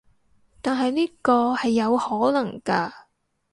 [0.63, 2.91] 但係呢個係有可能㗎